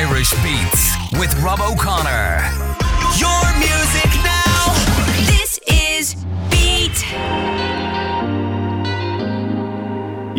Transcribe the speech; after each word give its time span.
Irish 0.00 0.32
Beats 0.42 0.96
with 1.18 1.30
Rob 1.42 1.60
O'Connor. 1.60 2.40
Your 3.18 3.42
music 3.58 4.10
now. 4.24 4.72
This 5.26 5.60
is 5.66 6.14
Beat. 6.50 7.69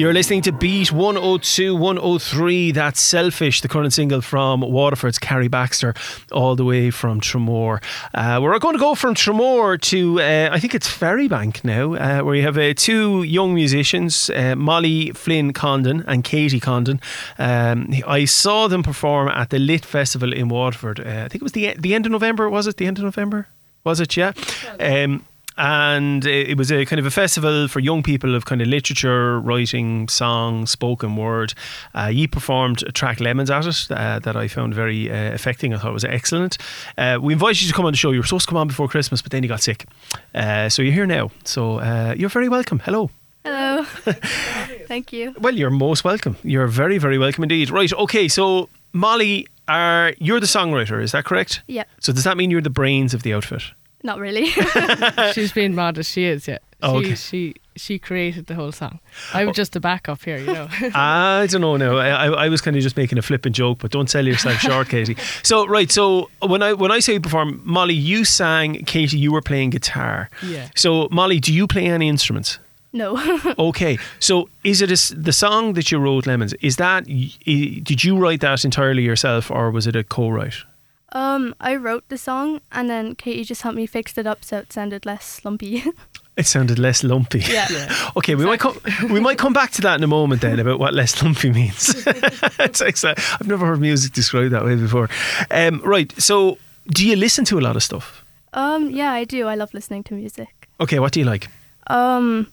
You're 0.02 0.14
listening 0.14 0.42
to 0.42 0.52
Beat 0.52 0.92
102, 0.92 1.76
103. 1.76 2.72
That's 2.72 3.00
Selfish, 3.00 3.62
the 3.62 3.68
current 3.68 3.94
single 3.94 4.22
from 4.22 4.62
Waterford's 4.62 5.20
Carrie 5.20 5.48
Baxter, 5.48 5.94
all 6.32 6.56
the 6.56 6.66
way 6.66 6.90
from 6.90 7.22
Tramore. 7.22 7.84
Uh, 8.12 8.40
we're 8.42 8.58
going 8.58 8.74
to 8.74 8.80
go 8.80 8.96
from 8.96 9.14
Tramore 9.14 9.80
to, 9.82 10.20
uh, 10.20 10.50
I 10.52 10.60
think 10.60 10.74
it's 10.74 10.88
Ferrybank 10.88 11.64
now, 11.64 11.94
uh, 11.94 12.24
where 12.24 12.34
you 12.34 12.42
have 12.42 12.58
uh, 12.58 12.74
two 12.76 13.22
young 13.22 13.54
musicians, 13.54 14.32
uh, 14.32 14.56
Molly 14.56 15.12
Flynn 15.12 15.54
Condon 15.54 16.04
and 16.08 16.24
Katie 16.24 16.60
Condon. 16.60 17.00
Um, 17.38 17.94
I 18.08 18.26
saw 18.26 18.68
them 18.68 18.82
perform 18.82 19.28
at 19.28 19.52
the 19.52 19.60
Lit 19.60 19.86
Festival 19.86 20.34
in 20.34 20.50
Waterford. 20.50 21.00
Uh, 21.00 21.26
I 21.26 21.28
think 21.28 21.36
it 21.36 21.44
was 21.44 21.52
the, 21.52 21.76
the 21.78 21.94
end 21.94 22.08
of 22.08 22.12
November, 22.12 22.50
was 22.50 22.66
it? 22.66 22.78
The 22.78 22.88
end 22.88 22.98
of 22.98 23.04
November? 23.04 23.50
Was 23.84 24.00
it? 24.00 24.18
Yeah. 24.18 24.34
Um, 24.80 25.28
and 25.58 26.26
it 26.26 26.58
was 26.58 26.72
a 26.72 26.86
kind 26.86 27.00
of 27.00 27.06
a 27.06 27.12
festival 27.12 27.68
for 27.68 27.80
young 27.80 28.04
people 28.04 28.36
of 28.36 28.46
kind 28.46 28.62
of 28.62 28.68
literature, 28.68 29.40
writing, 29.40 30.08
song, 30.08 30.66
spoken 30.66 31.16
word. 31.16 31.54
Uh, 31.94 32.08
you 32.08 32.28
performed 32.28 32.84
a 32.84 32.92
track 32.92 33.20
Lemons 33.20 33.50
at 33.50 33.66
it 33.66 33.88
uh, 33.92 34.20
that 34.20 34.36
I 34.36 34.48
found 34.48 34.74
very 34.74 35.12
uh, 35.12 35.34
affecting. 35.34 35.74
I 35.74 35.78
thought 35.78 35.90
it 35.90 35.94
was 35.94 36.06
excellent. 36.06 36.58
Uh, 36.98 37.20
we 37.22 37.34
invited 37.34 37.62
you 37.62 37.68
to 37.68 37.74
come 37.74 37.86
on 37.86 37.94
the 37.94 37.98
show. 37.98 38.12
You 38.12 38.20
were 38.20 38.26
supposed 38.26 38.46
to 38.46 38.50
come 38.50 38.58
on 38.58 38.68
before 38.68 38.88
Christmas, 38.88 39.22
but 39.22 39.32
then 39.32 39.44
you 39.44 39.50
got 39.50 39.62
sick. 39.62 39.86
Uh, 40.34 40.70
so 40.70 40.82
you're 40.82 40.94
here 40.94 41.06
now. 41.08 41.32
So 41.44 41.80
uh, 41.80 42.16
you're 42.18 42.30
very 42.30 42.50
welcome. 42.50 42.80
Hello. 42.80 43.10
Hello. 43.44 43.84
Thank 44.88 45.12
you. 45.14 45.36
Well, 45.40 45.56
you're 45.56 45.70
most 45.72 46.04
welcome. 46.04 46.38
You're 46.44 46.68
very, 46.68 46.98
very 46.98 47.18
welcome 47.18 47.44
indeed. 47.44 47.70
Right. 47.72 47.92
Okay. 47.92 48.28
So 48.28 48.70
Molly, 48.94 49.48
are 49.68 50.14
you're 50.20 50.40
the 50.40 50.46
songwriter? 50.48 51.02
Is 51.02 51.12
that 51.14 51.26
correct? 51.26 51.62
Yeah, 51.68 51.84
So 52.00 52.12
does 52.14 52.24
that 52.26 52.38
mean 52.38 52.52
you're 52.52 52.62
the 52.62 52.70
brains 52.70 53.14
of 53.14 53.24
the 53.24 53.34
outfit? 53.34 53.64
Not 54.04 54.20
really. 54.20 54.48
She's 55.34 55.52
being 55.52 55.78
as 55.78 56.08
She 56.08 56.26
is, 56.26 56.48
yeah. 56.48 56.60
Oh, 56.84 57.02
she, 57.02 57.06
okay. 57.06 57.16
she 57.16 57.56
she 57.76 58.00
created 58.00 58.48
the 58.48 58.56
whole 58.56 58.72
song. 58.72 59.00
I 59.34 59.46
was 59.46 59.52
oh. 59.52 59.54
just 59.54 59.76
a 59.76 59.80
backup 59.80 60.24
here, 60.24 60.38
you 60.38 60.48
know. 60.48 60.68
I 60.96 61.48
don't 61.50 61.62
know 61.62 61.78
now. 61.78 61.98
I, 61.98 62.10
I 62.10 62.46
I 62.46 62.50
was 62.50 62.62
kind 62.62 62.76
of 62.76 62.84
just 62.84 62.98
making 62.98 63.18
a 63.18 63.22
flippant 63.22 63.56
joke, 63.56 63.80
but 63.80 63.92
don't 63.92 64.10
sell 64.10 64.26
yourself 64.26 64.58
short, 64.58 64.90
Katie. 64.90 65.16
So 65.44 65.68
right, 65.68 65.92
so 65.92 66.30
when 66.40 66.64
I 66.64 66.74
when 66.74 66.92
I 66.92 67.00
say 67.00 67.20
perform, 67.20 67.62
Molly, 67.64 67.94
you 67.94 68.26
sang, 68.26 68.84
Katie, 68.86 69.18
you 69.18 69.32
were 69.32 69.42
playing 69.42 69.72
guitar. 69.72 70.30
Yeah. 70.42 70.70
So 70.76 71.08
Molly, 71.12 71.40
do 71.40 71.54
you 71.54 71.68
play 71.68 71.86
any 71.88 72.10
instruments? 72.10 72.60
no. 72.94 73.18
Okay, 73.58 73.98
so 74.20 74.50
is 74.64 74.82
it 74.82 74.90
a 74.90 74.94
s 74.94 75.14
the 75.16 75.32
song 75.32 75.74
that 75.74 75.92
you 75.92 76.00
wrote, 76.00 76.26
Lemons? 76.28 76.54
Is 76.62 76.76
that 76.76 77.06
y- 77.08 77.32
y- 77.48 77.80
did 77.84 78.04
you 78.04 78.18
write 78.18 78.42
that 78.42 78.66
entirely 78.66 79.04
yourself, 79.04 79.52
or 79.52 79.72
was 79.72 79.88
it 79.88 79.96
a 79.96 80.04
co-write? 80.04 80.66
Um, 81.12 81.56
I 81.60 81.76
wrote 81.76 82.08
the 82.10 82.18
song 82.18 82.62
and 82.72 82.90
then 82.90 83.16
Katie 83.16 83.44
just 83.44 83.62
helped 83.62 83.76
me 83.76 83.86
fix 83.86 84.18
it 84.18 84.26
up 84.26 84.44
so 84.44 84.60
it 84.60 84.74
sounded 84.74 85.06
less 85.06 85.44
lumpy. 85.44 85.84
It 86.38 86.46
sounded 86.46 86.80
less 86.80 87.04
lumpy. 87.04 87.40
yeah. 87.50 87.68
Okay, 88.16 88.36
we 88.36 88.46
might 88.46 88.62
come 88.62 88.80
we 89.12 89.20
might 89.20 89.38
come 89.38 89.52
back 89.52 89.72
to 89.72 89.82
that 89.82 89.98
in 89.98 90.04
a 90.04 90.08
moment 90.08 90.42
then 90.42 90.60
about 90.60 90.80
what 90.80 90.94
less 90.94 91.22
lumpy 91.22 91.52
means. 91.52 91.94
it's 92.08 92.82
excellent. 92.82 93.20
I've 93.34 93.48
never 93.48 93.66
heard 93.66 93.82
music 93.82 94.14
described 94.14 94.54
that 94.54 94.64
way 94.64 94.76
before. 94.76 95.10
Um, 95.52 95.82
right, 95.84 96.10
so 96.20 96.58
do 96.88 97.06
you 97.06 97.18
listen 97.18 97.44
to 97.46 97.60
a 97.60 97.62
lot 97.62 97.76
of 97.76 97.84
stuff? 97.84 98.24
Um, 98.54 98.90
yeah, 98.90 99.12
I 99.12 99.26
do. 99.26 99.46
I 99.48 99.56
love 99.56 99.74
listening 99.74 100.04
to 100.06 100.14
music. 100.14 100.70
Okay, 100.80 101.00
what 101.00 101.12
do 101.12 101.20
you 101.20 101.26
like? 101.26 101.50
Um, 101.88 102.48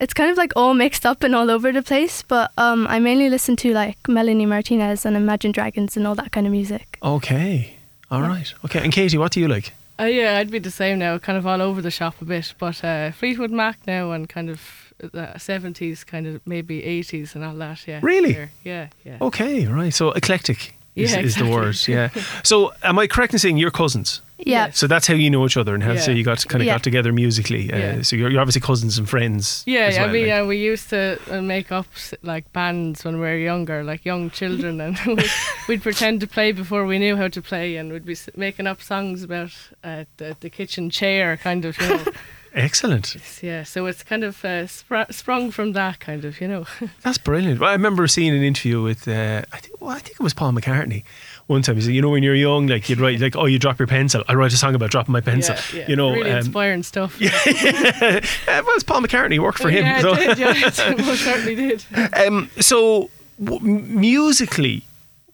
it's 0.00 0.14
kind 0.14 0.30
of 0.30 0.36
like 0.36 0.52
all 0.54 0.74
mixed 0.74 1.04
up 1.04 1.24
and 1.24 1.34
all 1.34 1.50
over 1.50 1.72
the 1.72 1.82
place, 1.82 2.22
but 2.22 2.52
um, 2.56 2.86
I 2.86 3.00
mainly 3.00 3.28
listen 3.28 3.56
to 3.56 3.72
like 3.72 3.98
Melanie 4.08 4.46
Martinez 4.46 5.04
and 5.04 5.16
Imagine 5.16 5.50
Dragons 5.50 5.96
and 5.96 6.06
all 6.06 6.14
that 6.14 6.30
kind 6.30 6.46
of 6.46 6.52
music. 6.52 6.98
Okay, 7.02 7.77
all 8.10 8.22
right. 8.22 8.52
Okay, 8.64 8.80
and 8.82 8.92
Katie, 8.92 9.18
what 9.18 9.32
do 9.32 9.40
you 9.40 9.48
like? 9.48 9.72
uh, 10.00 10.04
yeah, 10.04 10.38
I'd 10.38 10.50
be 10.50 10.58
the 10.60 10.70
same 10.70 10.98
now, 10.98 11.18
kind 11.18 11.36
of 11.36 11.46
all 11.46 11.60
over 11.60 11.82
the 11.82 11.90
shop 11.90 12.20
a 12.22 12.24
bit. 12.24 12.54
But 12.58 12.84
uh, 12.84 13.10
Fleetwood 13.12 13.50
Mac 13.50 13.78
now 13.86 14.12
and 14.12 14.28
kind 14.28 14.48
of 14.48 14.60
the 14.98 15.32
70s, 15.36 16.06
kind 16.06 16.26
of 16.26 16.40
maybe 16.46 16.82
80s 16.82 17.34
and 17.34 17.44
all 17.44 17.54
that, 17.54 17.86
yeah. 17.86 18.00
Really? 18.02 18.32
Here. 18.32 18.50
Yeah, 18.64 18.88
yeah. 19.04 19.18
Okay, 19.20 19.66
right. 19.66 19.92
So 19.92 20.12
eclectic 20.12 20.74
is, 20.94 21.12
Yeah, 21.12 21.20
is 21.20 21.34
the 21.34 21.44
exactly. 21.44 21.50
word. 21.50 21.88
Yeah. 21.88 22.22
So 22.44 22.72
am 22.82 22.98
I 22.98 23.06
correct 23.08 23.32
in 23.32 23.38
saying 23.38 23.56
you're 23.58 23.70
cousins? 23.72 24.22
Yeah. 24.48 24.70
So 24.70 24.86
that's 24.86 25.06
how 25.06 25.14
you 25.14 25.30
know 25.30 25.44
each 25.44 25.56
other 25.56 25.74
and 25.74 25.82
how 25.82 25.96
so 25.96 26.10
you 26.10 26.24
got 26.24 26.46
kind 26.48 26.62
of 26.62 26.66
Yeah. 26.66 26.74
got 26.74 26.82
together 26.82 27.12
musically. 27.12 27.70
Uh, 27.72 27.76
Yeah. 27.78 28.02
So 28.02 28.16
you're, 28.16 28.30
you're 28.30 28.40
obviously 28.40 28.62
cousins 28.62 28.98
and 28.98 29.08
friends. 29.08 29.62
Yeah, 29.66 29.80
as 29.90 29.98
I 29.98 30.06
mean, 30.10 30.28
like. 30.28 30.42
uh, 30.42 30.46
we 30.46 30.56
used 30.56 30.88
to 30.90 31.18
uh, 31.30 31.42
make 31.42 31.70
up 31.70 31.86
like 32.22 32.50
bands 32.52 33.04
when 33.04 33.14
we 33.16 33.20
were 33.20 33.36
younger, 33.36 33.84
like 33.84 34.04
young 34.04 34.30
children, 34.30 34.80
and 34.80 34.98
we'd, 35.06 35.30
we'd 35.68 35.82
pretend 35.82 36.20
to 36.20 36.26
play 36.26 36.52
before 36.52 36.86
we 36.86 36.98
knew 36.98 37.14
how 37.16 37.28
to 37.28 37.42
play, 37.42 37.76
and 37.76 37.92
we'd 37.92 38.06
be 38.06 38.16
making 38.36 38.66
up 38.66 38.80
songs 38.82 39.22
about 39.22 39.52
uh, 39.84 40.04
the, 40.16 40.36
the 40.40 40.48
kitchen 40.50 40.88
chair, 40.90 41.36
kind 41.36 41.64
of, 41.64 41.78
you 41.80 41.88
know. 41.88 42.04
Excellent. 42.54 43.16
yeah, 43.42 43.62
so 43.62 43.86
it's 43.86 44.02
kind 44.02 44.24
of 44.24 44.44
uh, 44.44 44.64
spr- 44.64 45.12
sprung 45.12 45.50
from 45.50 45.72
that, 45.72 46.00
kind 46.00 46.24
of, 46.24 46.40
you 46.40 46.48
know. 46.48 46.66
That's 47.02 47.18
brilliant. 47.18 47.60
Well, 47.60 47.70
I 47.70 47.72
remember 47.72 48.06
seeing 48.06 48.34
an 48.34 48.42
interview 48.42 48.82
with 48.82 49.06
uh, 49.06 49.42
I 49.52 49.58
think 49.58 49.80
well, 49.80 49.90
I 49.90 49.98
think 49.98 50.16
it 50.18 50.22
was 50.22 50.34
Paul 50.34 50.52
McCartney. 50.52 51.04
One 51.46 51.62
time 51.62 51.76
he 51.76 51.82
said, 51.82 51.94
you 51.94 52.02
know, 52.02 52.10
when 52.10 52.22
you're 52.22 52.34
young, 52.34 52.66
like 52.66 52.88
you'd 52.88 53.00
write 53.00 53.20
like, 53.20 53.36
oh, 53.36 53.46
you 53.46 53.58
drop 53.58 53.78
your 53.78 53.86
pencil. 53.86 54.22
I 54.28 54.34
write 54.34 54.52
a 54.52 54.56
song 54.56 54.74
about 54.74 54.90
dropping 54.90 55.12
my 55.12 55.20
pencil. 55.20 55.54
Yeah, 55.72 55.80
yeah. 55.80 55.88
You 55.88 55.96
know, 55.96 56.12
really 56.12 56.30
um, 56.30 56.38
inspiring 56.38 56.82
stuff. 56.82 57.20
yeah, 57.20 57.30
well, 57.44 58.74
it's 58.74 58.84
Paul 58.84 59.00
McCartney. 59.02 59.38
Worked 59.38 59.58
for 59.58 59.70
him. 59.70 59.84
Yeah, 59.84 60.00
so. 60.00 60.14
it 60.14 60.16
did, 60.16 60.38
yeah, 60.38 60.52
it 60.66 60.74
certainly 61.18 61.54
did. 61.54 61.84
Um, 62.14 62.50
so, 62.60 63.10
w- 63.42 63.60
musically, 63.62 64.84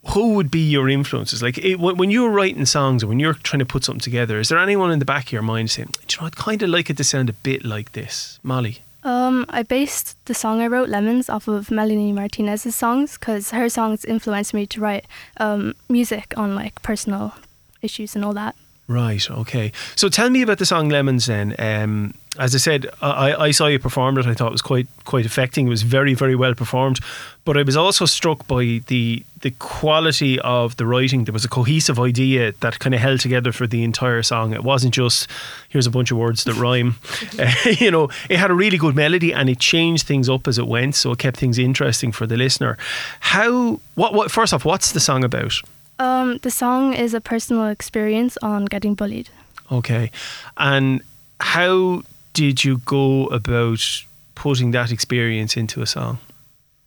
who 0.08 0.34
would 0.34 0.50
be 0.50 0.60
your 0.60 0.88
influences? 0.88 1.42
Like 1.42 1.58
it, 1.58 1.76
when 1.76 2.10
you're 2.10 2.30
writing 2.30 2.66
songs 2.66 3.02
or 3.02 3.06
when 3.06 3.20
you're 3.20 3.34
trying 3.34 3.60
to 3.60 3.66
put 3.66 3.84
something 3.84 4.00
together, 4.00 4.38
is 4.38 4.48
there 4.48 4.58
anyone 4.58 4.90
in 4.90 4.98
the 4.98 5.04
back 5.04 5.26
of 5.26 5.32
your 5.32 5.42
mind 5.42 5.70
saying, 5.70 5.88
"Do 6.06 6.14
you 6.14 6.20
know, 6.20 6.26
I'd 6.26 6.36
kind 6.36 6.62
of 6.62 6.70
like 6.70 6.90
it 6.90 6.96
to 6.96 7.04
sound 7.04 7.28
a 7.30 7.32
bit 7.32 7.64
like 7.64 7.92
this, 7.92 8.38
Molly"? 8.42 8.80
Um, 9.04 9.44
I 9.50 9.62
based 9.62 10.16
the 10.24 10.34
song 10.34 10.62
I 10.62 10.66
wrote, 10.66 10.88
Lemons, 10.88 11.28
off 11.28 11.46
of 11.46 11.70
Melanie 11.70 12.12
Martinez's 12.12 12.74
songs 12.74 13.18
because 13.18 13.50
her 13.50 13.68
songs 13.68 14.04
influenced 14.04 14.54
me 14.54 14.66
to 14.68 14.80
write 14.80 15.04
um, 15.36 15.74
music 15.90 16.32
on 16.38 16.54
like 16.54 16.80
personal 16.82 17.34
issues 17.82 18.16
and 18.16 18.24
all 18.24 18.32
that. 18.32 18.56
Right. 18.86 19.30
Okay. 19.30 19.72
So 19.96 20.10
tell 20.10 20.28
me 20.28 20.42
about 20.42 20.58
the 20.58 20.66
song 20.66 20.90
Lemons. 20.90 21.24
Then, 21.24 21.54
um, 21.58 22.12
as 22.38 22.54
I 22.54 22.58
said, 22.58 22.86
I, 23.00 23.34
I 23.34 23.50
saw 23.50 23.66
you 23.66 23.78
perform 23.78 24.18
it. 24.18 24.26
I 24.26 24.34
thought 24.34 24.48
it 24.48 24.52
was 24.52 24.60
quite 24.60 24.86
quite 25.04 25.24
affecting. 25.24 25.66
It 25.66 25.70
was 25.70 25.82
very 25.82 26.12
very 26.12 26.34
well 26.34 26.54
performed. 26.54 27.00
But 27.46 27.56
I 27.56 27.62
was 27.62 27.78
also 27.78 28.04
struck 28.04 28.46
by 28.46 28.82
the 28.86 29.24
the 29.40 29.52
quality 29.52 30.38
of 30.40 30.76
the 30.76 30.84
writing. 30.84 31.24
There 31.24 31.32
was 31.32 31.46
a 31.46 31.48
cohesive 31.48 31.98
idea 31.98 32.52
that 32.60 32.78
kind 32.78 32.94
of 32.94 33.00
held 33.00 33.20
together 33.20 33.52
for 33.52 33.66
the 33.66 33.82
entire 33.82 34.22
song. 34.22 34.52
It 34.52 34.64
wasn't 34.64 34.92
just 34.92 35.30
here's 35.70 35.86
a 35.86 35.90
bunch 35.90 36.10
of 36.10 36.18
words 36.18 36.44
that 36.44 36.54
rhyme. 36.56 36.96
Uh, 37.38 37.50
you 37.78 37.90
know, 37.90 38.10
it 38.28 38.38
had 38.38 38.50
a 38.50 38.54
really 38.54 38.76
good 38.76 38.94
melody 38.94 39.32
and 39.32 39.48
it 39.48 39.60
changed 39.60 40.06
things 40.06 40.28
up 40.28 40.46
as 40.46 40.58
it 40.58 40.66
went. 40.66 40.94
So 40.94 41.12
it 41.12 41.18
kept 41.18 41.38
things 41.38 41.58
interesting 41.58 42.12
for 42.12 42.26
the 42.26 42.36
listener. 42.36 42.76
How? 43.20 43.80
What? 43.94 44.12
What? 44.12 44.30
First 44.30 44.52
off, 44.52 44.66
what's 44.66 44.92
the 44.92 45.00
song 45.00 45.24
about? 45.24 45.54
Um, 45.98 46.38
the 46.38 46.50
song 46.50 46.92
is 46.94 47.14
a 47.14 47.20
personal 47.20 47.68
experience 47.68 48.36
on 48.42 48.64
getting 48.64 48.94
bullied. 48.94 49.30
Okay. 49.70 50.10
And 50.56 51.02
how 51.40 52.02
did 52.32 52.64
you 52.64 52.78
go 52.78 53.26
about 53.26 54.04
putting 54.34 54.72
that 54.72 54.90
experience 54.90 55.56
into 55.56 55.82
a 55.82 55.86
song? 55.86 56.18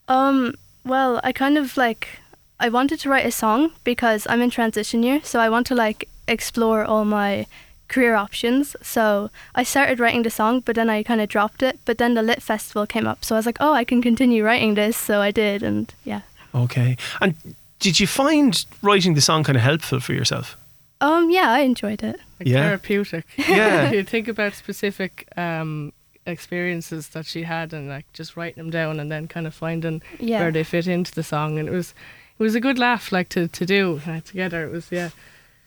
Um, 0.07 0.55
well, 0.83 1.19
I 1.23 1.31
kind 1.31 1.57
of 1.57 1.77
like 1.77 2.19
I 2.59 2.69
wanted 2.69 2.99
to 3.01 3.09
write 3.09 3.25
a 3.25 3.31
song 3.31 3.71
because 3.83 4.25
I'm 4.29 4.41
in 4.41 4.49
transition 4.49 5.03
year, 5.03 5.21
so 5.23 5.39
I 5.39 5.49
want 5.49 5.67
to 5.67 5.75
like 5.75 6.07
explore 6.27 6.83
all 6.83 7.05
my 7.05 7.45
career 7.87 8.15
options. 8.15 8.75
So 8.81 9.29
I 9.55 9.63
started 9.63 9.99
writing 9.99 10.23
the 10.23 10.29
song, 10.29 10.61
but 10.61 10.75
then 10.75 10.89
I 10.89 11.03
kind 11.03 11.21
of 11.21 11.29
dropped 11.29 11.63
it. 11.63 11.79
But 11.85 11.97
then 11.97 12.13
the 12.13 12.21
Lit 12.21 12.41
Festival 12.41 12.85
came 12.85 13.07
up, 13.07 13.23
so 13.23 13.35
I 13.35 13.39
was 13.39 13.45
like, 13.45 13.57
oh, 13.59 13.73
I 13.73 13.83
can 13.83 14.01
continue 14.01 14.43
writing 14.43 14.75
this. 14.75 14.97
So 14.97 15.21
I 15.21 15.31
did, 15.31 15.63
and 15.63 15.93
yeah. 16.03 16.21
Okay. 16.53 16.97
And 17.21 17.35
did 17.79 17.99
you 17.99 18.07
find 18.07 18.65
writing 18.81 19.13
the 19.15 19.21
song 19.21 19.43
kind 19.43 19.55
of 19.55 19.61
helpful 19.63 19.99
for 19.99 20.13
yourself? 20.13 20.55
Um, 21.01 21.29
yeah, 21.29 21.51
I 21.51 21.59
enjoyed 21.59 22.01
it. 22.03 22.19
Like 22.39 22.47
Yeah. 22.47 22.63
therapeutic. 22.63 23.25
Yeah. 23.37 23.91
you 23.91 24.03
think 24.03 24.27
about 24.27 24.53
specific 24.55 25.27
um, 25.37 25.93
experiences 26.25 27.09
that 27.09 27.25
she 27.25 27.43
had 27.43 27.73
and 27.73 27.87
like 27.89 28.05
just 28.13 28.35
writing 28.35 28.63
them 28.63 28.69
down 28.71 28.99
and 28.99 29.11
then 29.11 29.27
kind 29.27 29.47
of 29.47 29.53
finding 29.53 30.01
Yeah. 30.19 30.39
where 30.41 30.51
they 30.51 30.63
fit 30.63 30.87
into 30.87 31.13
the 31.13 31.23
song. 31.23 31.59
And 31.59 31.67
it 31.69 31.71
was 31.71 31.93
it 32.39 32.43
was 32.43 32.55
a 32.55 32.59
good 32.59 32.77
laugh 32.79 33.11
like 33.11 33.29
to, 33.29 33.47
to 33.47 33.65
do 33.65 34.01
uh, 34.07 34.19
together. 34.21 34.63
It 34.65 34.71
was 34.71 34.87
yeah. 34.91 35.09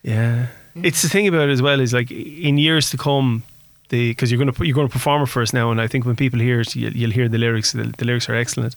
Yeah. 0.02 0.46
It's 0.75 1.02
the 1.02 1.08
thing 1.08 1.26
about 1.29 1.49
it 1.49 1.52
as 1.52 1.62
well 1.62 1.81
is 1.81 1.93
like 1.93 2.11
in 2.11 2.58
years 2.58 2.90
to 2.90 2.96
come, 2.96 3.43
the 3.88 4.11
because 4.11 4.31
you're 4.31 4.38
going 4.38 4.52
to 4.52 4.64
you're 4.64 4.75
going 4.75 4.88
to 4.88 4.93
perform 4.93 5.23
it 5.23 5.26
for 5.29 5.43
us 5.43 5.52
now, 5.52 5.70
and 5.70 5.81
I 5.81 5.88
think 5.88 6.05
when 6.06 6.14
people 6.17 6.38
hear 6.40 6.61
it, 6.61 6.76
you'll, 6.76 6.93
you'll 6.93 7.11
hear 7.11 7.29
the 7.29 7.38
lyrics. 7.38 7.73
The, 7.73 7.93
the 7.99 8.05
lyrics 8.05 8.29
are 8.29 8.34
excellent. 8.37 8.76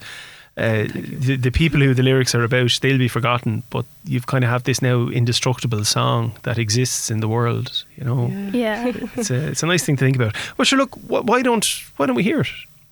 Uh, 0.56 0.84
the, 0.94 1.36
the 1.36 1.50
people 1.52 1.80
who 1.80 1.96
the 1.96 2.04
lyrics 2.04 2.36
are 2.36 2.44
about, 2.44 2.78
they'll 2.82 2.98
be 3.00 3.08
forgotten, 3.08 3.64
but 3.72 3.86
you've 4.06 4.28
kind 4.28 4.44
of 4.44 4.52
have 4.52 4.64
this 4.64 4.82
now 4.84 5.08
indestructible 5.10 5.84
song 5.84 6.32
that 6.44 6.60
exists 6.60 7.10
in 7.10 7.22
the 7.22 7.28
world. 7.28 7.84
You 7.98 8.04
know, 8.04 8.28
Yeah. 8.54 8.92
it's 9.16 9.32
a 9.32 9.48
it's 9.48 9.64
a 9.64 9.66
nice 9.66 9.84
thing 9.84 9.96
to 9.98 10.06
think 10.06 10.16
about. 10.16 10.36
Well, 10.58 10.66
sure. 10.66 10.78
Look, 10.78 10.94
wh- 11.08 11.26
why 11.26 11.42
don't 11.42 11.66
why 11.98 12.06
don't 12.06 12.16
we 12.16 12.24
hear 12.24 12.42
it? 12.42 12.50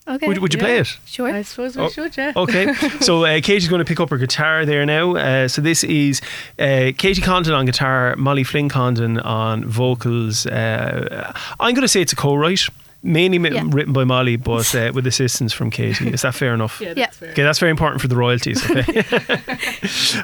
Okay. 0.08 0.28
Would, 0.28 0.40
would 0.40 0.54
you 0.56 0.60
play 0.60 0.80
it? 0.80 0.98
Sure. 1.06 1.30
I 1.32 1.44
suppose 1.44 1.78
we 1.78 1.84
Oh, 1.84 1.90
should, 1.90 2.18
yeah. 2.18 2.34
Okay, 2.36 2.74
so 3.02 3.24
uh, 3.24 3.40
Katie's 3.40 3.68
going 3.68 3.80
to 3.80 3.86
pick 3.86 4.00
up 4.00 4.10
her 4.10 4.18
guitar 4.18 4.66
there 4.66 4.84
now. 4.84 5.16
Uh, 5.16 5.48
so 5.48 5.62
this 5.62 5.84
is 5.84 6.22
uh, 6.58 6.92
Katie 6.98 7.22
Condon 7.22 7.54
on 7.54 7.68
guitar, 7.68 8.16
Molly 8.18 8.44
Flynn 8.44 8.68
Condon 8.68 9.20
on 9.20 9.64
vocals. 9.64 10.48
Uh, 10.48 11.32
I'm 11.60 11.76
going 11.76 11.84
to 11.84 11.88
say 11.88 12.02
it's 12.02 12.14
a 12.14 12.16
co-write, 12.16 12.68
mainly 13.04 13.38
Yeah. 13.54 13.64
written 13.68 13.94
by 13.94 14.04
Molly, 14.04 14.36
but 14.38 14.74
uh, 14.76 14.92
with 14.94 15.08
assistance 15.08 15.54
from 15.54 15.70
Katie. 15.70 16.10
Is 16.10 16.22
that 16.22 16.36
fair 16.36 16.54
enough? 16.54 16.80
Yeah, 16.82 16.90
Yeah. 16.90 16.94
that's 17.06 17.18
fair. 17.18 17.32
Okay, 17.32 17.44
that's 17.44 17.60
very 17.60 17.72
important 17.72 18.02
for 18.02 18.08
the 18.08 18.16
royalties. 18.16 18.64
Okay, 18.70 19.04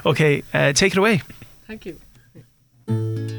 okay, 0.06 0.42
uh, 0.54 0.72
take 0.72 0.92
it 0.92 0.98
away. 0.98 1.22
Thank 1.66 1.86
you. 1.86 3.34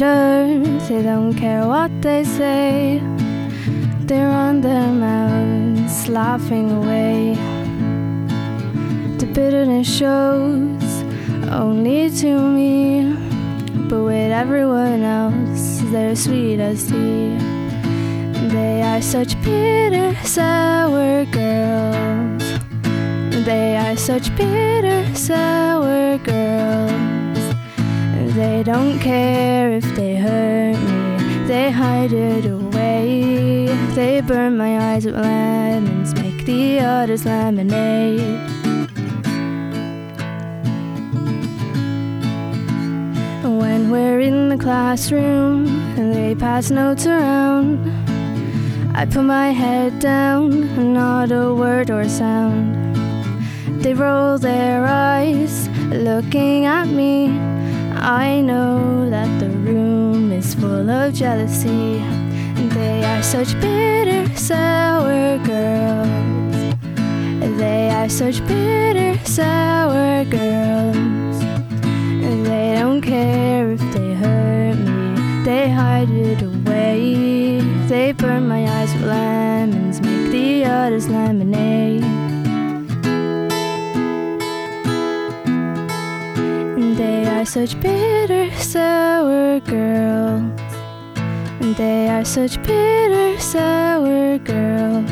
They 0.00 1.02
don't 1.02 1.34
care 1.34 1.66
what 1.66 1.90
they 2.00 2.24
say. 2.24 3.02
They're 4.06 4.30
on 4.30 4.62
their 4.62 4.88
mouths, 4.88 6.08
laughing 6.08 6.70
away. 6.70 7.34
The 9.18 9.26
bitterness 9.26 9.86
shows 9.86 10.82
only 11.50 12.08
to 12.22 12.40
me, 12.40 13.14
but 13.88 14.02
with 14.04 14.32
everyone 14.32 15.02
else, 15.02 15.82
they're 15.92 16.16
sweet 16.16 16.60
as 16.60 16.86
tea. 16.88 17.36
They 18.48 18.82
are 18.82 19.02
such 19.02 19.40
bitter, 19.42 20.16
sour 20.24 21.26
girls. 21.26 22.42
They 23.44 23.76
are 23.76 23.96
such 23.96 24.34
bitter, 24.34 25.14
sour 25.14 26.16
girls. 26.18 27.09
They 28.40 28.62
don't 28.62 28.98
care 29.00 29.70
if 29.70 29.84
they 29.94 30.16
hurt 30.16 30.78
me, 30.78 31.46
they 31.46 31.70
hide 31.70 32.10
it 32.14 32.46
away. 32.46 33.66
They 33.94 34.22
burn 34.22 34.56
my 34.56 34.94
eyes 34.94 35.04
with 35.04 35.14
lemons, 35.14 36.14
make 36.14 36.46
the 36.46 36.80
others 36.80 37.26
lemonade. 37.26 38.40
When 43.44 43.90
we're 43.90 44.20
in 44.20 44.48
the 44.48 44.56
classroom 44.56 45.66
and 45.98 46.14
they 46.14 46.34
pass 46.34 46.70
notes 46.70 47.04
around, 47.06 47.76
I 48.96 49.04
put 49.04 49.24
my 49.24 49.50
head 49.50 49.98
down, 49.98 50.94
not 50.94 51.30
a 51.30 51.54
word 51.54 51.90
or 51.90 52.08
sound. 52.08 52.96
They 53.82 53.92
roll 53.92 54.38
their 54.38 54.86
eyes, 54.86 55.68
looking 55.90 56.64
at 56.64 56.88
me. 56.88 57.49
I 58.02 58.40
know 58.40 59.10
that 59.10 59.28
the 59.38 59.50
room 59.50 60.32
is 60.32 60.54
full 60.54 60.88
of 60.88 61.12
jealousy. 61.12 61.98
They 62.70 63.04
are 63.04 63.22
such 63.22 63.52
bitter, 63.60 64.26
sour 64.36 65.36
girls. 65.44 66.56
They 67.58 67.90
are 67.90 68.08
such 68.08 68.40
bitter, 68.46 69.18
sour 69.26 70.24
girls. 70.24 71.40
They 72.48 72.76
don't 72.78 73.02
care 73.02 73.72
if 73.72 73.80
they 73.92 74.14
hurt 74.14 74.76
me, 74.78 75.44
they 75.44 75.68
hide 75.70 76.08
it 76.08 76.40
away. 76.40 77.60
They 77.86 78.12
burn 78.12 78.48
my 78.48 78.66
eyes 78.66 78.94
with 78.94 79.04
lemons, 79.04 80.00
make 80.00 80.30
the 80.32 80.64
others 80.64 81.06
lemonade. 81.06 82.09
Such 87.50 87.80
bitter, 87.80 88.48
sour 88.58 89.58
girls. 89.58 90.60
And 91.60 91.74
They 91.74 92.08
are 92.08 92.24
such 92.24 92.62
bitter, 92.62 93.40
sour 93.40 94.38
girls. 94.38 95.10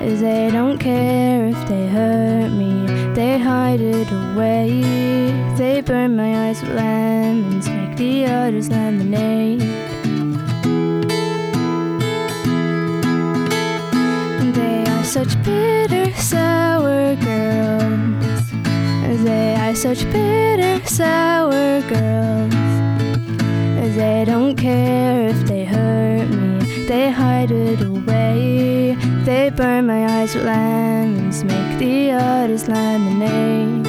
As 0.00 0.20
They 0.20 0.50
don't 0.50 0.78
care 0.78 1.46
if 1.46 1.68
they 1.68 1.86
hurt 1.86 2.50
me, 2.50 2.86
they 3.14 3.38
hide 3.38 3.80
it 3.80 4.10
away. 4.10 4.82
They 5.56 5.82
burn 5.82 6.16
my 6.16 6.48
eyes 6.48 6.60
with 6.60 6.74
lemons, 6.74 7.68
make 7.68 7.96
the 7.96 8.26
others 8.26 8.68
lemonade. 8.68 9.60
They 14.52 14.84
are 14.90 15.04
such 15.04 15.40
bitter, 15.44 16.12
sour 16.16 17.14
such 19.74 20.04
bitter, 20.12 20.84
sour 20.86 21.80
girls. 21.88 22.54
They 23.96 24.24
don't 24.26 24.56
care 24.56 25.28
if 25.28 25.46
they 25.46 25.64
hurt 25.64 26.28
me, 26.28 26.86
they 26.86 27.10
hide 27.10 27.50
it 27.50 27.80
away. 27.80 28.96
They 29.24 29.50
burn 29.50 29.86
my 29.86 30.04
eyes 30.06 30.34
with 30.34 30.44
lemons, 30.44 31.44
make 31.44 31.78
the 31.78 32.12
others 32.12 32.68
lemonade. 32.68 33.84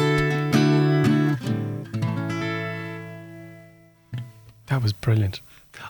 That 4.68 4.82
was 4.82 4.94
brilliant. 4.94 5.42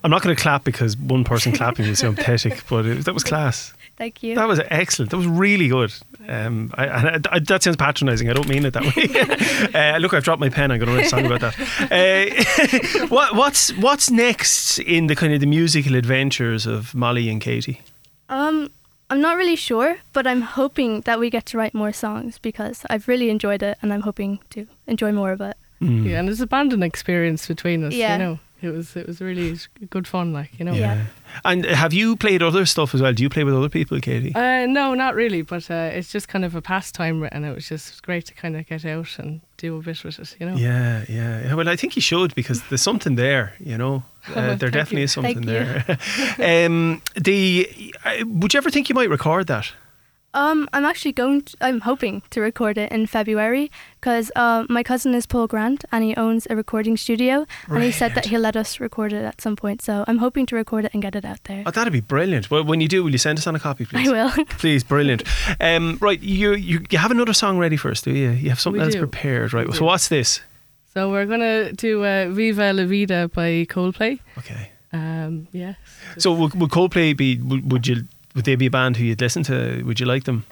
I'm 0.04 0.12
not 0.12 0.22
going 0.22 0.36
to 0.36 0.42
clap 0.42 0.64
because 0.64 0.98
one 0.98 1.24
person 1.24 1.52
clapping 1.52 1.88
will 1.88 1.96
sound 1.96 2.18
pathetic, 2.18 2.64
but 2.70 2.86
it, 2.86 3.06
that 3.06 3.14
was 3.14 3.24
class. 3.24 3.74
Thank 3.98 4.24
you. 4.24 4.36
That 4.36 4.48
was 4.48 4.60
excellent. 4.70 5.12
That 5.12 5.18
was 5.18 5.28
really 5.28 5.70
good. 5.70 5.94
Um, 6.28 6.72
I, 6.74 6.88
I, 6.88 7.20
I, 7.32 7.40
that 7.40 7.64
sounds 7.64 7.78
patronising. 7.78 8.30
I 8.30 8.34
don't 8.34 8.48
mean 8.48 8.66
it 8.66 8.74
that 8.74 8.84
way. 8.84 9.70
uh, 9.96 9.98
look, 10.00 10.14
I've 10.14 10.24
dropped 10.24 10.42
my 10.42 10.50
pen. 10.50 10.72
I'm 10.72 10.80
going 10.80 10.90
to 10.90 10.96
write 10.96 11.06
a 11.06 11.10
song 11.10 11.26
about 11.26 11.42
that. 11.42 13.00
Uh, 13.00 13.08
what, 13.08 13.36
what's 13.36 13.72
what's 13.78 14.12
next 14.12 14.80
in 14.80 15.08
the 15.08 15.16
kind 15.16 15.34
of 15.34 15.40
the 15.40 15.46
musical 15.46 15.96
adventures 15.96 16.66
of 16.66 16.94
Molly 16.94 17.30
and 17.30 17.40
Katie? 17.40 17.82
Um, 18.28 18.70
I'm 19.10 19.22
not 19.22 19.38
really 19.38 19.56
sure, 19.56 19.98
but 20.12 20.28
I'm 20.28 20.42
hoping 20.42 21.02
that 21.02 21.20
we 21.20 21.30
get 21.30 21.46
to 21.48 21.58
write 21.58 21.74
more 21.74 21.94
songs 21.94 22.38
because 22.38 22.86
I've 22.90 23.08
really 23.08 23.30
enjoyed 23.30 23.64
it 23.64 23.78
and 23.82 23.94
I'm 23.94 24.02
hoping 24.02 24.40
to 24.50 24.68
enjoy 24.88 25.12
more 25.14 25.32
of 25.32 25.42
it. 25.42 25.56
Yeah, 25.80 26.20
and 26.20 26.30
it's 26.30 26.40
a 26.40 26.48
bonding 26.48 26.82
experience 26.82 27.48
between 27.48 27.84
us. 27.84 27.94
Yeah. 27.94 28.14
You 28.14 28.24
know, 28.24 28.40
it 28.62 28.70
was 28.70 28.96
it 28.96 29.08
was 29.08 29.22
really 29.22 29.58
good 29.90 30.08
fun. 30.08 30.34
Like 30.34 30.58
you 30.60 30.66
know. 30.66 30.74
Yeah. 30.74 31.06
And 31.44 31.66
have 31.66 31.94
you 31.94 32.16
played 32.16 32.42
other 32.42 32.66
stuff 32.66 32.96
as 32.96 33.02
well? 33.02 33.14
Do 33.14 33.22
you 33.22 33.30
play 33.30 33.44
with 33.44 33.54
other 33.54 33.70
people, 33.70 34.00
Katie? 34.00 34.34
Uh, 34.34 34.66
no, 34.66 34.94
not 34.94 35.16
really, 35.16 35.42
but 35.42 35.70
uh, 35.70 35.90
it's 35.94 36.12
just 36.12 36.28
kind 36.28 36.46
of 36.46 36.56
a 36.56 36.62
pastime, 36.62 37.28
and 37.32 37.46
it 37.46 37.54
was 37.54 37.68
just 37.68 38.02
great 38.04 38.26
to 38.28 38.34
kind 38.34 38.56
of 38.56 38.66
get 38.66 38.86
out 38.86 39.20
and 39.20 39.42
do 39.58 39.78
a 39.78 39.82
bit 39.82 40.04
with 40.04 40.20
it, 40.20 40.36
you 40.40 40.46
know. 40.46 40.56
Yeah, 40.56 41.04
yeah, 41.10 41.44
yeah. 41.44 41.54
Well, 41.54 41.68
I 41.68 41.76
think 41.76 41.96
you 41.96 42.02
should 42.02 42.34
because 42.36 42.64
there's 42.70 42.82
something 42.82 43.16
there. 43.16 43.54
You 43.60 43.78
know, 43.78 44.04
uh, 44.36 44.56
there 44.56 44.72
definitely 44.72 45.00
you. 45.00 45.06
is 45.06 45.12
something 45.12 45.44
Thank 45.44 45.46
there. 45.46 46.66
um, 46.68 47.02
the 47.16 47.94
uh, 48.06 48.26
would 48.26 48.54
you 48.54 48.58
ever 48.58 48.70
think 48.70 48.90
you 48.90 48.96
might 48.96 49.10
record 49.10 49.48
that? 49.48 49.74
Um, 50.36 50.68
I'm 50.74 50.86
actually 50.86 51.14
going. 51.14 51.42
To, 51.44 51.58
I'm 51.62 51.80
hoping 51.82 52.22
to 52.32 52.42
record 52.42 52.78
it 52.78 52.92
in 52.92 53.08
February 53.08 53.72
because 54.00 54.32
uh, 54.36 54.66
my 54.70 54.84
cousin 54.84 55.16
is 55.16 55.26
Paul 55.26 55.48
Grant 55.48 55.86
and 55.92 56.04
he 56.04 56.14
owns 56.16 56.46
a 56.50 56.56
recording 56.56 56.98
studio, 56.98 57.46
and 57.68 57.82
he 57.84 57.92
said 57.92 58.14
that 58.16 58.26
he'll 58.26 58.42
let 58.42 58.56
us 58.56 58.80
record 58.80 59.14
it 59.14 59.24
at 59.24 59.40
some 59.42 59.56
point. 59.56 59.82
So 59.82 60.04
I'm 60.08 60.18
hoping 60.20 60.46
to 60.48 60.56
record 60.56 60.86
it 60.86 60.92
and 60.94 61.02
get 61.02 61.16
it 61.16 61.24
out 61.26 61.40
there. 61.46 61.64
Oh, 61.66 61.72
that'd 61.72 61.94
be 61.94 62.02
brilliant. 62.02 62.52
Well, 62.52 62.64
when 62.66 62.82
you 62.82 62.88
do, 62.88 63.04
will 63.04 63.12
you 63.12 63.18
send 63.18 63.40
us 63.40 63.48
on 63.48 63.56
a 63.56 63.60
copy, 63.60 63.86
please? 63.86 64.08
I 64.08 64.12
will. 64.12 64.46
Please, 64.60 64.84
brilliant. 64.84 65.24
Um, 65.62 65.98
right, 66.02 66.20
you, 66.22 66.54
you 66.54 66.84
you 66.92 66.98
have 67.00 67.12
another 67.12 67.34
song 67.34 67.58
ready 67.58 67.78
for 67.78 67.90
us, 67.92 68.02
do 68.02 68.12
you? 68.12 68.32
You 68.32 68.50
have 68.50 68.60
something 68.60 68.80
We 68.82 68.86
else 68.86 68.94
do. 68.96 69.00
prepared, 69.00 69.54
right? 69.54 69.66
We 69.68 69.74
So 69.74 69.80
do. 69.80 69.86
what's 69.86 70.08
this? 70.10 70.42
So 70.94 71.10
we're 71.12 71.26
gonna 71.26 71.72
do 71.74 72.04
uh, 72.04 72.30
"Viva 72.30 72.74
La 72.74 72.86
Vida" 72.86 73.30
by 73.34 73.66
Coldplay. 73.70 74.20
Okay. 74.38 74.72
Um, 74.94 75.48
yeah. 75.52 75.74
So 76.18 76.32
would, 76.34 76.54
would 76.60 76.70
Coldplay 76.72 77.16
be? 77.16 77.38
Would, 77.40 77.72
would 77.72 77.88
you? 77.88 78.04
Would 78.36 78.46
they 78.46 78.56
be 78.56 78.68
a 78.68 78.72
band 78.72 78.98
who 78.98 79.06
you'd 79.06 79.22
listen 79.22 79.44
to? 79.44 79.82
Would 79.84 80.00
you 80.00 80.06
like 80.06 80.26
them? 80.26 80.46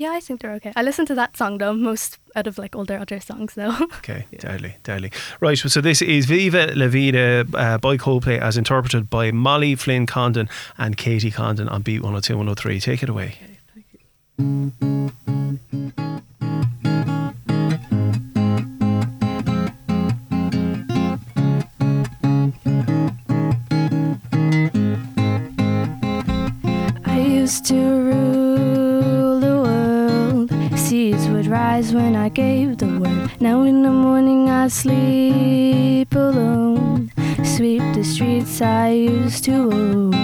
yeah, 0.00 0.12
I 0.12 0.20
think 0.20 0.40
they're 0.40 0.54
okay. 0.54 0.72
I 0.74 0.82
listen 0.82 1.04
to 1.06 1.14
that 1.14 1.36
song 1.36 1.58
though 1.58 1.74
most 1.74 2.18
out 2.34 2.46
of 2.46 2.56
like 2.56 2.74
all 2.74 2.86
their 2.86 3.00
other 3.00 3.20
songs 3.20 3.52
though. 3.54 3.76
Okay, 3.98 4.24
deadly, 4.38 4.76
deadly. 4.82 5.12
Right, 5.40 5.58
so 5.58 5.80
this 5.82 6.00
is 6.00 6.24
Viva 6.24 6.72
La 6.74 6.88
Vida 6.88 7.44
uh, 7.52 7.76
by 7.76 7.98
Coldplay 7.98 8.40
as 8.40 8.56
interpreted 8.56 9.10
by 9.10 9.30
Molly 9.30 9.74
Flynn 9.74 10.06
Condon 10.06 10.48
and 10.78 10.96
Katie 10.96 11.30
Condon 11.30 11.68
on 11.68 11.82
Beat 11.82 12.00
102 12.02 12.34
103. 12.34 12.80
Take 12.80 13.02
it 13.02 13.10
away. 13.10 13.34
Okay, 14.40 14.99
sleep 36.10 36.20
alone. 36.20 37.12
Sweep 37.44 37.82
the 37.94 38.04
streets 38.04 38.60
I 38.60 38.90
used 38.90 39.44
to 39.44 39.70
own. 39.72 40.14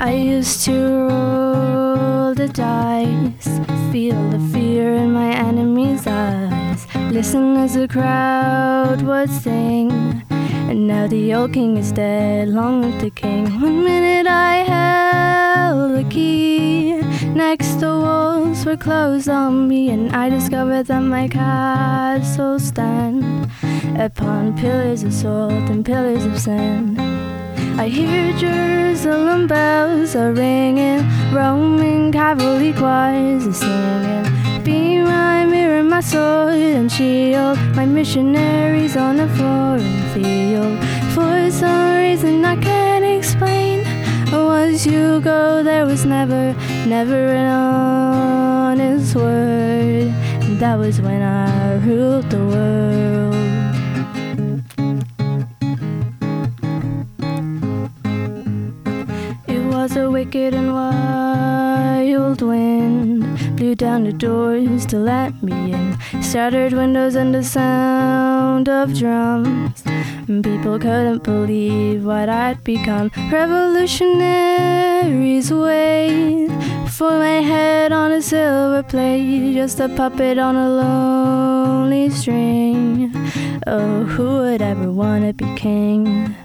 I 0.00 0.12
used 0.12 0.64
to 0.64 1.08
roll 1.08 2.34
the 2.34 2.48
dice, 2.48 3.60
feel 3.92 4.30
the 4.30 4.40
fear 4.52 4.94
in 4.94 5.12
my 5.12 5.32
enemy's 5.34 6.06
eyes, 6.06 6.86
listen 7.10 7.56
as 7.56 7.74
the 7.74 7.88
crowd 7.88 9.02
would 9.02 9.30
sing. 9.30 9.90
And 10.30 10.86
now 10.86 11.06
the 11.06 11.34
old 11.34 11.52
king 11.52 11.76
is 11.76 11.92
dead, 11.92 12.48
long 12.48 12.82
live 12.82 13.00
the 13.00 13.10
king. 13.10 13.44
One 13.60 13.84
minute 13.84 14.26
I 14.26 14.56
held 14.64 15.96
the 15.96 16.04
key, 16.08 17.00
next 17.34 17.82
walls 17.82 17.87
were 18.68 18.76
closed 18.76 19.30
on 19.30 19.66
me, 19.66 19.88
and 19.88 20.14
I 20.14 20.28
discovered 20.28 20.88
that 20.88 21.00
my 21.00 21.26
castle 21.26 22.58
stand 22.58 23.50
upon 23.98 24.58
pillars 24.58 25.02
of 25.02 25.14
salt 25.14 25.70
and 25.72 25.82
pillars 25.86 26.26
of 26.26 26.38
sand. 26.38 27.00
I 27.80 27.88
hear 27.88 28.36
Jerusalem 28.36 29.46
bells 29.46 30.14
are 30.14 30.32
ringing, 30.32 31.00
Roman 31.32 32.12
cavalry 32.12 32.74
choirs 32.74 33.46
are 33.46 33.58
singing. 33.64 34.64
Be 34.64 34.98
my 34.98 35.46
mirror, 35.46 35.82
my 35.82 36.02
sword 36.02 36.74
and 36.80 36.92
shield, 36.92 37.56
my 37.74 37.86
missionaries 37.86 38.98
on 38.98 39.18
a 39.20 39.28
foreign 39.38 40.02
field. 40.12 40.78
For 41.14 41.50
some 41.50 41.96
reason 41.96 42.44
I 42.44 42.56
can't 42.56 43.06
explain, 43.16 43.57
once 44.78 44.86
you 44.86 45.20
go, 45.22 45.64
there 45.64 45.84
was 45.84 46.04
never, 46.04 46.54
never 46.86 47.32
an 47.34 47.48
honest 47.50 49.16
word. 49.16 50.06
And 50.44 50.60
that 50.60 50.78
was 50.78 51.00
when 51.00 51.20
I 51.20 51.74
ruled 51.78 52.30
the 52.30 52.38
world. 52.38 53.34
It 59.48 59.64
was 59.74 59.96
a 59.96 60.08
wicked 60.08 60.54
and 60.54 60.72
wild 60.72 62.40
wind 62.40 63.17
blew 63.58 63.74
down 63.74 64.04
the 64.04 64.12
doors 64.12 64.86
to 64.86 64.96
let 64.96 65.42
me 65.42 65.72
in. 65.72 65.98
Shattered 66.22 66.72
windows 66.72 67.16
and 67.16 67.34
the 67.34 67.42
sound 67.42 68.68
of 68.68 68.96
drums. 68.96 69.82
And 70.28 70.44
people 70.44 70.78
couldn't 70.78 71.24
believe 71.24 72.04
what 72.04 72.28
I'd 72.28 72.62
become. 72.62 73.10
Revolutionaries 73.32 75.52
wait 75.52 76.46
for 76.88 77.18
my 77.18 77.40
head 77.42 77.90
on 77.90 78.12
a 78.12 78.22
silver 78.22 78.84
plate, 78.84 79.54
just 79.54 79.80
a 79.80 79.88
puppet 79.88 80.38
on 80.38 80.54
a 80.54 80.68
lonely 80.68 82.10
string. 82.10 83.10
Oh, 83.66 84.04
who 84.04 84.38
would 84.38 84.62
ever 84.62 84.92
wanna 84.92 85.32
be 85.32 85.52
king? 85.56 86.36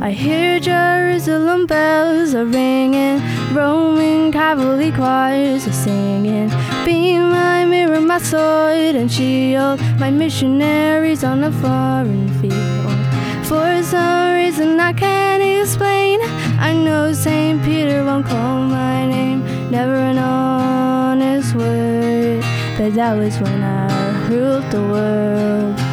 I 0.00 0.10
hear 0.10 0.60
Jerusalem 0.60 1.66
bells 1.66 2.34
are 2.34 2.44
ringing, 2.44 3.18
Roman 3.54 4.30
cavalry 4.30 4.92
choirs 4.92 5.66
are 5.66 5.72
singing. 5.72 6.50
Be 6.84 7.18
my 7.18 7.64
mirror, 7.64 8.00
my 8.00 8.18
sword 8.18 8.94
and 8.94 9.10
shield, 9.10 9.80
my 9.98 10.10
missionaries 10.10 11.24
on 11.24 11.44
a 11.44 11.50
foreign 11.50 12.28
field. 12.40 13.46
For 13.46 13.82
some 13.82 14.34
reason 14.34 14.78
I 14.78 14.92
can't 14.92 15.42
explain, 15.42 16.20
I 16.60 16.74
know 16.74 17.14
St. 17.14 17.62
Peter 17.64 18.04
won't 18.04 18.26
call 18.26 18.60
my 18.60 19.06
name, 19.06 19.40
never 19.70 19.94
an 19.94 20.18
honest 20.18 21.54
word. 21.54 22.42
But 22.76 22.94
that 22.94 23.16
was 23.16 23.40
when 23.40 23.62
I 23.62 24.28
ruled 24.28 24.70
the 24.70 24.82
world. 24.82 25.85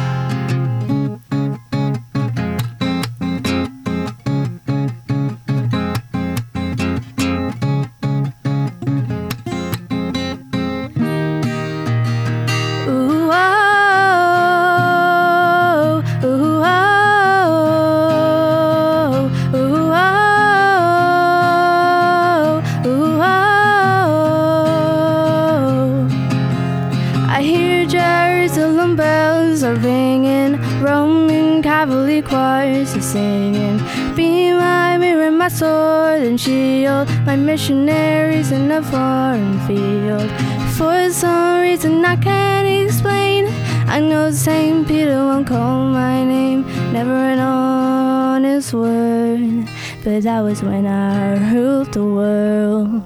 A 38.74 38.82
foreign 38.82 39.60
field. 39.68 40.28
For 40.76 41.08
some 41.10 41.60
reason 41.60 42.04
I 42.04 42.16
can't 42.16 42.66
explain, 42.66 43.46
I 43.86 44.00
know 44.00 44.32
St. 44.32 44.88
Peter 44.88 45.14
won't 45.14 45.46
call 45.46 45.84
my 45.90 46.24
name, 46.24 46.62
never 46.92 47.12
an 47.14 47.38
honest 47.38 48.74
word. 48.74 49.68
But 50.02 50.24
that 50.24 50.40
was 50.40 50.60
when 50.60 50.86
I 50.86 51.52
ruled 51.52 51.92
the 51.92 52.04
world. 52.04 53.02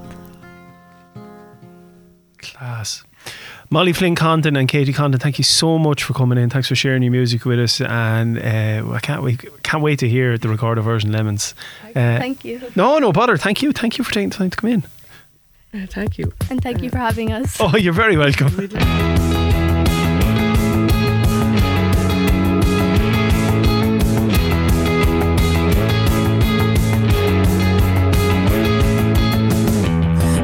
Class. 2.39 3.05
Molly 3.69 3.93
Flynn 3.93 4.15
Condon 4.15 4.57
and 4.57 4.67
Katie 4.67 4.95
Condon, 4.95 5.21
thank 5.21 5.37
you 5.37 5.45
so 5.45 5.77
much 5.79 6.03
for 6.03 6.15
coming 6.15 6.39
in. 6.39 6.49
Thanks 6.49 6.69
for 6.69 6.75
sharing 6.75 7.03
your 7.03 7.13
music 7.13 7.45
with 7.45 7.59
us, 7.61 7.83
and 7.83 8.39
uh, 8.39 8.91
I 8.91 9.01
can't 9.01 9.23
wait 9.23 9.45
can't 9.63 9.83
wait 9.83 9.99
to 9.99 10.09
hear 10.09 10.39
the 10.39 10.49
recorded 10.49 10.81
version, 10.81 11.13
Lemons. 11.13 11.55
Uh, 11.89 12.17
Thank 12.17 12.47
you. 12.47 12.63
no, 12.75 12.99
no 12.99 13.13
bother. 13.13 13.37
Thank 13.37 13.61
you, 13.61 13.73
thank 13.73 13.99
you 13.99 14.05
for 14.05 14.15
taking 14.15 14.31
the 14.31 14.37
time 14.37 14.49
to 14.49 14.57
come 14.57 14.71
in. 14.71 14.85
Uh, 15.75 15.87
Thank 15.89 16.19
you. 16.19 16.33
And 16.51 16.63
thank 16.63 16.83
you 16.83 16.91
for 16.91 16.99
having 16.99 17.33
us. 17.33 17.59
Oh, 17.61 17.77
you're 17.77 17.93
very 17.93 18.17
welcome. 18.17 18.49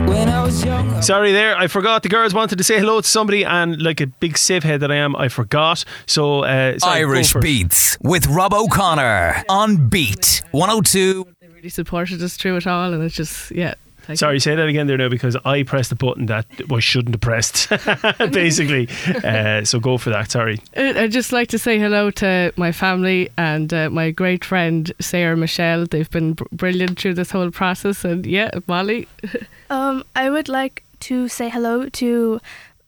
When 0.07 0.29
I 0.29 0.43
was 0.45 0.65
young, 0.65 1.03
Sorry, 1.03 1.33
there. 1.33 1.57
I 1.57 1.67
forgot. 1.67 2.03
The 2.03 2.09
girls 2.09 2.35
wanted 2.35 2.59
to 2.59 2.65
say 2.65 2.79
hello 2.79 3.01
to 3.01 3.07
somebody, 3.07 3.45
and 3.45 3.81
like 3.81 4.01
a 4.01 4.07
big 4.07 4.37
sieve 4.39 4.63
head 4.63 4.81
that 4.81 4.91
I 4.93 4.97
am, 4.97 5.17
I 5.17 5.29
forgot. 5.29 5.85
So, 6.07 6.41
uh, 6.45 6.79
sorry, 6.79 7.01
go 7.01 7.09
Irish 7.09 7.33
for 7.33 7.39
it. 7.39 7.43
Beats 7.43 7.99
with 8.01 8.27
Rob 8.27 8.53
O'Connor 8.53 9.43
on 9.49 9.89
Beat 9.89 10.43
102. 10.53 11.27
They 11.41 11.49
really 11.49 11.69
supported 11.69 12.23
us 12.23 12.37
through 12.37 12.57
it 12.57 12.67
all, 12.67 12.93
and 12.93 13.03
it's 13.03 13.17
just 13.17 13.51
yeah. 13.51 13.75
Thank 14.07 14.19
Sorry, 14.19 14.39
say 14.39 14.55
that 14.55 14.69
again 14.69 14.87
there 14.87 14.99
now 14.99 15.09
because 15.09 15.37
I 15.45 15.63
pressed 15.63 15.91
the 15.91 15.97
button 15.97 16.27
that 16.27 16.47
I 16.71 16.79
shouldn't 16.81 17.15
have 17.15 17.21
pressed, 17.23 17.69
basically. 18.33 18.89
uh, 19.25 19.65
so 19.65 19.81
go 19.81 19.97
for 19.97 20.11
that. 20.11 20.31
Sorry. 20.31 20.61
Uh, 20.77 20.93
I'd 20.97 21.13
just 21.13 21.33
like 21.33 21.49
to 21.49 21.59
say 21.59 21.79
hello 21.79 22.11
to 22.13 22.53
my 22.57 22.71
family 22.71 23.31
and 23.39 23.73
uh, 23.73 23.89
my 23.89 24.11
great 24.11 24.45
friend 24.45 24.93
Sarah 25.01 25.37
Michelle. 25.37 25.87
They've 25.87 26.11
been 26.11 26.35
br- 26.35 26.45
brilliant 26.53 27.01
through 27.01 27.15
this 27.15 27.31
whole 27.31 27.51
process, 27.51 28.05
and 28.05 28.27
yeah, 28.27 28.51
Molly. 28.67 29.09
Um, 29.71 30.05
I 30.15 30.29
would 30.29 30.49
like 30.49 30.85
to 31.01 31.27
say 31.27 31.49
hello 31.49 31.89
to 31.89 32.39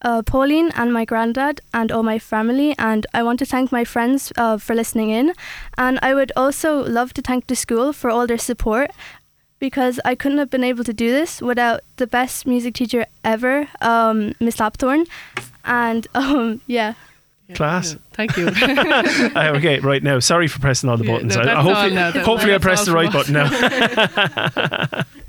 uh, 0.03 0.23
Pauline 0.23 0.71
and 0.77 0.93
my 0.93 1.05
granddad 1.05 1.61
and 1.73 1.91
all 1.91 2.03
my 2.03 2.19
family, 2.19 2.75
and 2.79 3.07
I 3.15 3.23
want 3.23 3.39
to 3.41 3.47
thank 3.47 3.73
my 3.73 3.83
friends 3.85 4.33
uh, 4.37 4.59
for 4.59 4.75
listening 4.75 5.11
in. 5.11 5.33
And 5.79 5.99
I 6.03 6.15
would 6.15 6.33
also 6.37 6.85
love 6.85 7.15
to 7.15 7.23
thank 7.23 7.47
the 7.47 7.57
school 7.57 7.93
for 7.93 8.11
all 8.11 8.27
their 8.27 8.39
support 8.39 8.91
because 9.59 9.99
I 10.05 10.15
couldn't 10.15 10.39
have 10.39 10.51
been 10.51 10.65
able 10.65 10.85
to 10.85 10.93
do 10.93 11.11
this 11.11 11.41
without 11.41 11.81
the 11.97 12.07
best 12.07 12.47
music 12.47 12.75
teacher 12.75 13.07
ever, 13.25 13.69
um, 13.81 14.35
Miss 14.41 14.57
Lapthorne. 14.57 15.07
And 15.65 16.07
um, 16.15 16.61
yeah, 16.67 16.95
Class. 17.55 17.93
Yeah, 17.93 17.99
Thank 18.13 18.37
you. 18.37 18.47
Uh, 19.37 19.53
okay, 19.57 19.79
right 19.81 20.03
now. 20.03 20.19
Sorry 20.19 20.49
for 20.49 20.59
pressing 20.59 20.89
all 20.91 20.97
the 20.97 21.05
Yeah, 21.05 21.13
buttons. 21.13 21.37
no, 21.37 21.43
I, 21.43 21.53
I 21.53 21.63
hopefully, 21.63 21.89
all 21.91 21.91
now. 21.95 22.11
That- 22.11 22.25
hopefully 22.25 22.55
I 22.55 22.59
pressed 22.59 22.87
the 22.87 22.93
right 22.93 23.13
button 23.13 23.35
now. 23.35 25.05